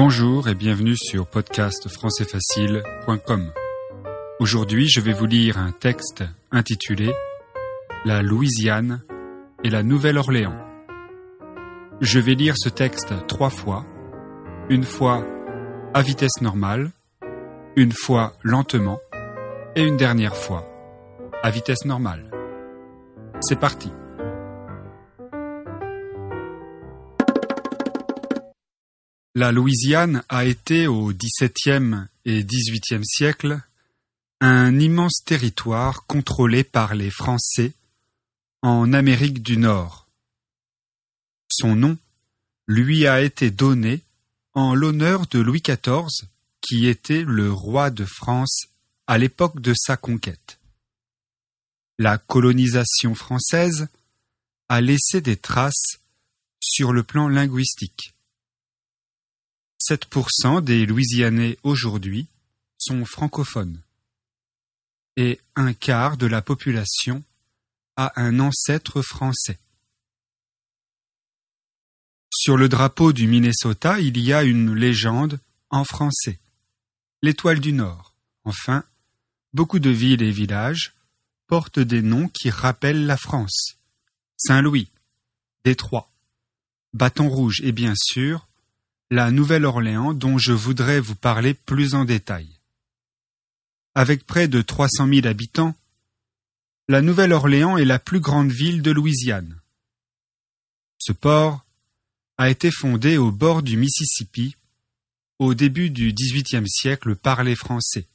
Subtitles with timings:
[0.00, 3.52] Bonjour et bienvenue sur podcastfrançaisfacile.com.
[4.38, 7.12] Aujourd'hui, je vais vous lire un texte intitulé
[8.04, 9.02] La Louisiane
[9.64, 10.54] et la Nouvelle-Orléans.
[12.00, 13.84] Je vais lire ce texte trois fois,
[14.70, 15.26] une fois
[15.94, 16.92] à vitesse normale,
[17.74, 19.00] une fois lentement
[19.74, 20.64] et une dernière fois
[21.42, 22.30] à vitesse normale.
[23.40, 23.90] C'est parti.
[29.34, 33.60] La Louisiane a été au XVIIe et XVIIIe siècle
[34.40, 37.72] un immense territoire contrôlé par les Français
[38.62, 40.08] en Amérique du Nord.
[41.48, 41.98] Son nom
[42.66, 44.02] lui a été donné
[44.54, 46.28] en l'honneur de Louis XIV,
[46.60, 48.66] qui était le roi de France
[49.06, 50.58] à l'époque de sa conquête.
[51.98, 53.88] La colonisation française
[54.68, 56.00] a laissé des traces
[56.60, 58.14] sur le plan linguistique.
[59.80, 62.26] 7% des Louisianais aujourd'hui
[62.78, 63.80] sont francophones
[65.18, 67.24] et un quart de la population
[67.96, 69.58] a un ancêtre français.
[72.32, 76.38] Sur le drapeau du Minnesota, il y a une légende en français,
[77.20, 78.14] l'étoile du Nord.
[78.44, 78.84] Enfin,
[79.52, 80.94] beaucoup de villes et villages
[81.48, 83.78] portent des noms qui rappellent la France.
[84.36, 84.88] Saint-Louis,
[85.64, 86.12] Détroit,
[86.92, 88.47] Bâton Rouge et bien sûr
[89.10, 92.46] la Nouvelle-Orléans dont je voudrais vous parler plus en détail.
[93.94, 95.74] Avec près de 300 000 habitants,
[96.88, 99.60] la Nouvelle-Orléans est la plus grande ville de Louisiane.
[100.98, 101.64] Ce port
[102.36, 104.56] a été fondé au bord du Mississippi
[105.38, 108.06] au début du XVIIIe siècle par les Français.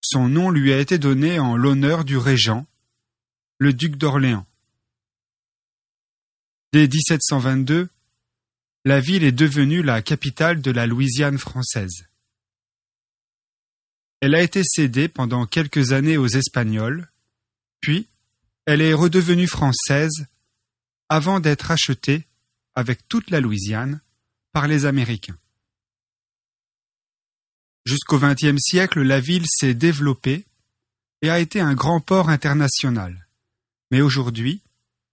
[0.00, 2.66] Son nom lui a été donné en l'honneur du régent,
[3.58, 4.46] le duc d'Orléans.
[6.72, 7.88] Dès 1722,
[8.84, 12.08] la ville est devenue la capitale de la Louisiane française.
[14.20, 17.08] Elle a été cédée pendant quelques années aux Espagnols,
[17.80, 18.08] puis
[18.66, 20.26] elle est redevenue française
[21.08, 22.26] avant d'être achetée,
[22.74, 24.00] avec toute la Louisiane,
[24.52, 25.38] par les Américains.
[27.84, 30.46] Jusqu'au XXe siècle, la ville s'est développée
[31.20, 33.26] et a été un grand port international.
[33.90, 34.62] Mais aujourd'hui,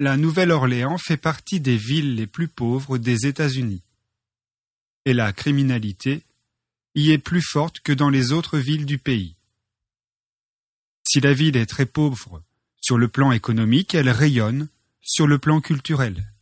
[0.00, 3.82] la Nouvelle-Orléans fait partie des villes les plus pauvres des États-Unis.
[5.04, 6.22] Et la criminalité
[6.94, 9.36] y est plus forte que dans les autres villes du pays.
[11.06, 12.42] Si la ville est très pauvre
[12.80, 14.68] sur le plan économique, elle rayonne
[15.02, 16.32] sur le plan culturel.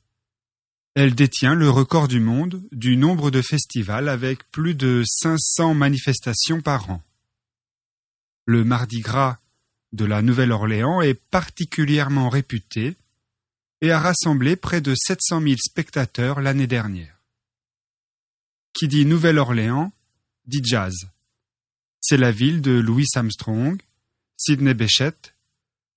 [0.94, 6.60] Elle détient le record du monde du nombre de festivals avec plus de 500 manifestations
[6.60, 7.02] par an.
[8.46, 9.38] Le Mardi Gras
[9.92, 12.96] de la Nouvelle-Orléans est particulièrement réputé
[13.80, 17.20] et a rassemblé près de 700 000 spectateurs l'année dernière.
[18.72, 19.92] Qui dit Nouvelle-Orléans
[20.46, 20.94] dit jazz.
[22.00, 23.80] C'est la ville de Louis Armstrong,
[24.36, 25.34] Sidney Bechet,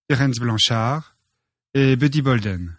[0.07, 1.15] Terence Blanchard
[1.73, 2.75] et Buddy Bolden.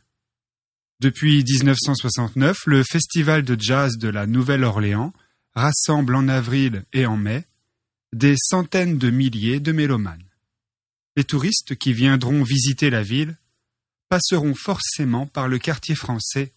[1.01, 5.13] Depuis 1969, le festival de jazz de la Nouvelle-Orléans
[5.55, 7.45] rassemble en avril et en mai
[8.13, 10.25] des centaines de milliers de mélomanes.
[11.17, 13.37] Les touristes qui viendront visiter la ville
[14.13, 16.53] passeront forcément par le quartier français,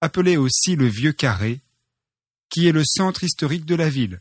[0.00, 1.60] appelé aussi le Vieux Carré,
[2.48, 4.20] qui est le centre historique de la ville.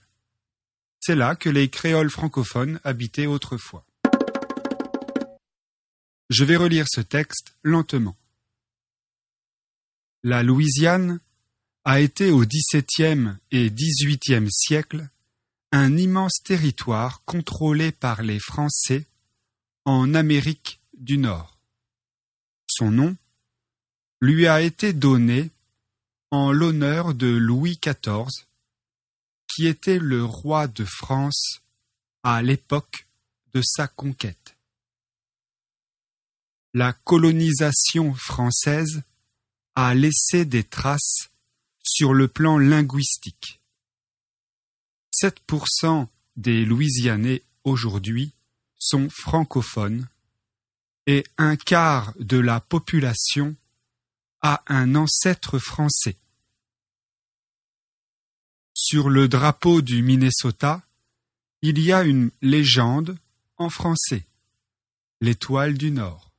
[1.00, 3.86] C'est là que les créoles francophones habitaient autrefois.
[6.32, 8.18] Je vais relire ce texte lentement.
[10.24, 11.20] La Louisiane
[11.86, 15.08] a été au XVIIe et XVIIIe siècle
[15.72, 19.06] un immense territoire contrôlé par les Français
[19.86, 21.53] en Amérique du Nord
[22.76, 23.16] son nom,
[24.22, 25.52] lui a été donné
[26.32, 28.46] en l'honneur de Louis XIV,
[29.48, 31.62] qui était le roi de France
[32.24, 33.08] à l'époque
[33.54, 34.58] de sa conquête.
[36.74, 39.04] La colonisation française
[39.76, 41.30] a laissé des traces
[41.84, 43.62] sur le plan linguistique.
[45.14, 48.34] 7% des Louisianais aujourd'hui
[48.80, 50.08] sont francophones
[51.08, 53.56] et un quart de la population
[54.42, 56.18] a un ancêtre français.
[58.74, 60.82] Sur le drapeau du Minnesota,
[61.62, 63.18] il y a une légende
[63.58, 64.26] en français,
[65.22, 66.32] l'étoile du Nord.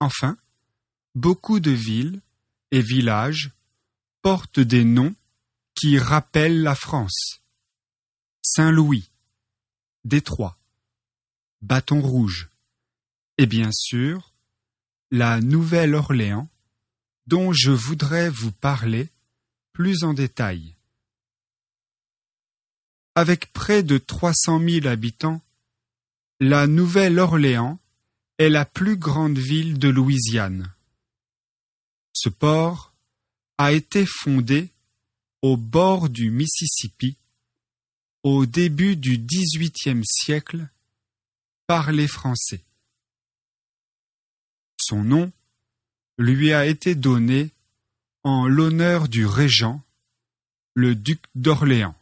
[0.00, 0.36] Enfin,
[1.14, 2.20] beaucoup de villes
[2.70, 3.52] et villages
[4.20, 5.14] portent des noms
[5.74, 7.40] qui rappellent la France.
[8.42, 9.08] Saint-Louis,
[10.04, 10.58] Détroit,
[11.60, 12.48] Bâton Rouge,
[13.42, 14.32] et bien sûr
[15.10, 16.48] la Nouvelle-Orléans,
[17.26, 19.08] dont je voudrais vous parler
[19.72, 20.76] plus en détail
[23.16, 25.42] Avec près de 300 000 habitants,
[26.38, 27.80] la Nouvelle-Orléans
[28.38, 30.72] est la plus grande ville de Louisiane.
[32.12, 32.94] Ce port
[33.58, 34.70] a été fondé
[35.42, 37.16] au bord du Mississippi
[38.22, 40.68] au début du XVIIIe siècle
[41.66, 42.62] par les Français.
[44.84, 45.30] Son nom
[46.18, 47.50] lui a été donné
[48.24, 49.80] en l'honneur du régent,
[50.74, 51.94] le duc d'Orléans.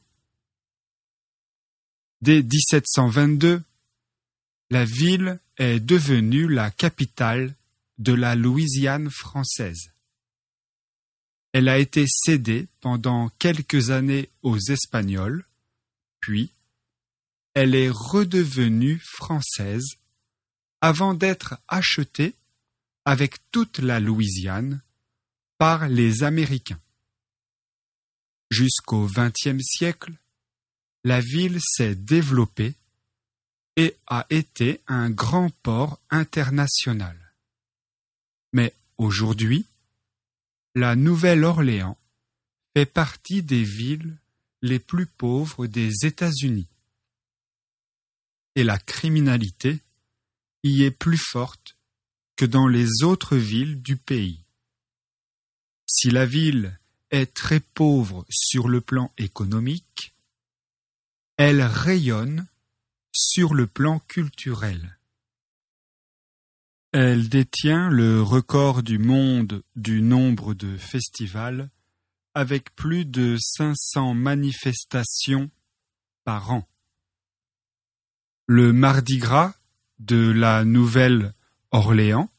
[2.23, 3.63] Dès 1722,
[4.71, 7.55] la ville est devenue la capitale
[7.99, 9.93] de la Louisiane française.
[11.53, 15.45] Elle a été cédée pendant quelques années aux Espagnols,
[16.21, 16.51] puis
[17.53, 19.85] elle est redevenue française
[20.81, 22.35] avant d'être achetée
[23.11, 24.83] avec toute la Louisiane
[25.59, 26.81] par les Américains.
[28.53, 30.13] Jusqu'au XXe siècle,
[31.03, 32.77] la ville s'est développée
[33.75, 37.35] et a été un grand port international.
[38.53, 39.67] Mais aujourd'hui,
[40.77, 41.99] la Nouvelle-Orléans
[42.77, 44.19] fait partie des villes
[44.63, 46.69] les plus pauvres des États-Unis.
[48.55, 49.81] Et la criminalité
[50.63, 51.75] y est plus forte
[52.41, 54.47] que dans les autres villes du pays.
[55.87, 60.15] Si la ville est très pauvre sur le plan économique,
[61.37, 62.47] elle rayonne
[63.13, 64.99] sur le plan culturel.
[66.93, 71.69] Elle détient le record du monde du nombre de festivals
[72.33, 75.51] avec plus de 500 manifestations
[76.25, 76.67] par an.
[78.47, 79.53] Le Mardi Gras
[79.99, 82.30] de la Nouvelle-Orléans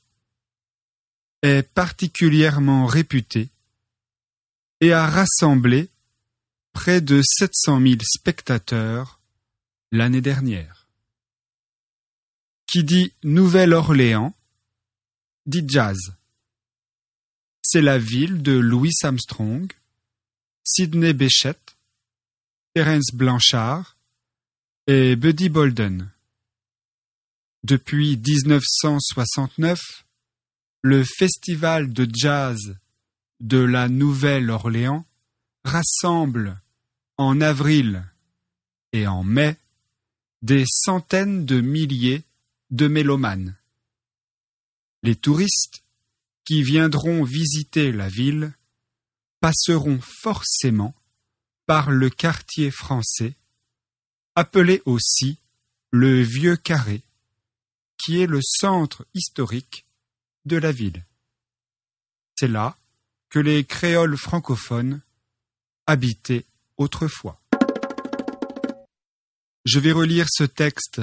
[1.41, 3.49] est particulièrement réputé
[4.79, 5.89] et a rassemblé
[6.73, 9.19] près de 700 000 spectateurs
[9.91, 10.87] l'année dernière.
[12.67, 14.33] Qui dit Nouvelle-Orléans
[15.45, 16.13] dit jazz.
[17.61, 19.71] C'est la ville de Louis Armstrong,
[20.63, 21.59] Sidney Bechet,
[22.73, 23.97] Terence Blanchard
[24.87, 26.09] et Buddy Bolden.
[27.63, 29.79] Depuis 1969,
[30.83, 32.75] le festival de jazz
[33.39, 35.05] de la Nouvelle-Orléans
[35.63, 36.59] rassemble
[37.17, 38.03] en avril
[38.93, 39.57] et en mai
[40.41, 42.23] des centaines de milliers
[42.71, 43.55] de mélomanes.
[45.03, 45.83] Les touristes
[46.45, 48.53] qui viendront visiter la ville
[49.39, 50.95] passeront forcément
[51.67, 53.35] par le quartier français,
[54.35, 55.37] appelé aussi
[55.91, 57.03] le Vieux Carré,
[57.97, 59.85] qui est le centre historique
[60.45, 61.05] de la ville.
[62.35, 62.77] C'est là
[63.29, 65.01] que les créoles francophones
[65.87, 66.45] habitaient
[66.77, 67.41] autrefois.
[69.65, 71.01] Je vais relire ce texte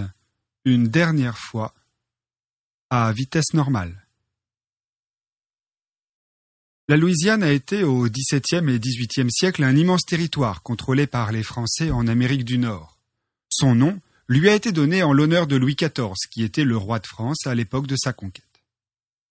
[0.65, 1.75] une dernière fois
[2.91, 4.07] à vitesse normale.
[6.89, 11.43] La Louisiane a été au XVIIe et XVIIIe siècle un immense territoire contrôlé par les
[11.43, 12.99] Français en Amérique du Nord.
[13.51, 16.99] Son nom lui a été donné en l'honneur de Louis XIV, qui était le roi
[16.99, 18.48] de France à l'époque de sa conquête.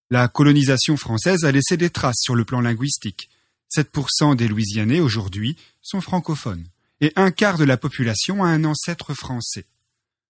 [0.10, 3.30] La colonisation française a laissé des traces sur le plan linguistique.
[3.76, 6.66] 7% des Louisianais aujourd'hui sont francophones
[7.02, 9.66] et un quart de la population a un ancêtre français.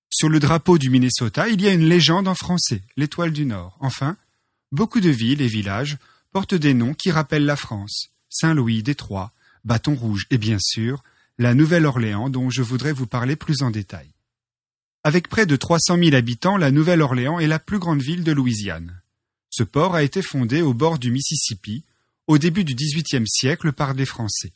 [0.10, 3.78] Sur le drapeau du Minnesota, il y a une légende en français, l'étoile du Nord.
[3.80, 4.18] Enfin,
[4.72, 5.98] beaucoup de villes et villages
[6.32, 8.10] portent des noms qui rappellent la France.
[8.30, 9.32] Saint-Louis, Détroit,
[9.64, 11.04] Bâton Rouge et bien sûr,
[11.38, 14.10] la Nouvelle-Orléans dont je voudrais vous parler plus en détail.
[15.04, 19.02] Avec près de 300 000 habitants, la Nouvelle-Orléans est la plus grande ville de Louisiane.
[19.58, 21.84] Ce port a été fondé au bord du Mississippi
[22.28, 24.54] au début du XVIIIe siècle par des Français.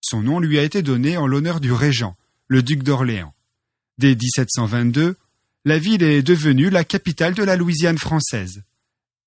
[0.00, 2.16] Son nom lui a été donné en l'honneur du régent,
[2.48, 3.34] le duc d'Orléans.
[3.98, 5.16] Dès 1722,
[5.66, 8.62] la ville est devenue la capitale de la Louisiane française.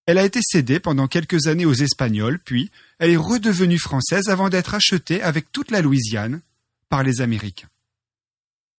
[0.07, 4.49] Elle a été cédée pendant quelques années aux Espagnols, puis elle est redevenue française avant
[4.49, 6.41] d'être achetée avec toute la Louisiane
[6.89, 7.69] par les Américains.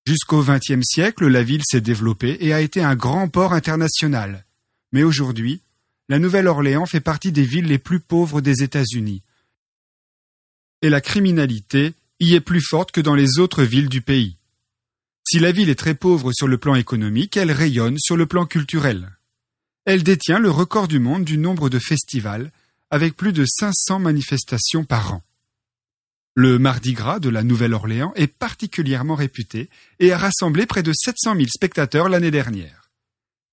[0.04, 4.44] Jusqu'au XXe siècle, la ville s'est développée et a été un grand port international.
[4.90, 5.60] Mais aujourd'hui,
[6.08, 9.22] la Nouvelle-Orléans fait partie des villes les plus pauvres des États-Unis.
[10.82, 14.36] Et la criminalité y est plus forte que dans les autres villes du pays.
[15.26, 18.44] Si la ville est très pauvre sur le plan économique, elle rayonne sur le plan
[18.44, 19.10] culturel.
[19.86, 22.52] Elle détient le record du monde du nombre de festivals,
[22.90, 25.22] avec plus de 500 manifestations par an.
[26.34, 29.70] Le Mardi Gras de la Nouvelle-Orléans est particulièrement réputé
[30.00, 32.90] et a rassemblé près de 700 000 spectateurs l'année dernière.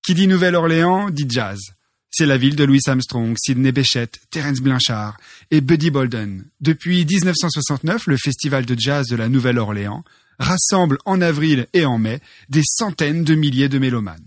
[0.02, 1.74] Qui dit Nouvelle-Orléans dit jazz.
[2.14, 5.16] C'est la ville de Louis Armstrong, Sidney Bechet, Terence Blanchard
[5.50, 6.44] et Buddy Bolden.
[6.60, 10.04] Depuis 1969, le festival de jazz de la Nouvelle-Orléans
[10.38, 14.26] rassemble en avril et en mai des centaines de milliers de mélomanes.